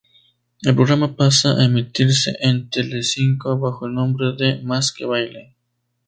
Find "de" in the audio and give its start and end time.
4.35-4.59